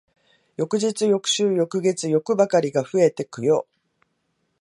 [0.57, 3.67] 翌日、翌週、翌月、欲ばかりが増えてくよ。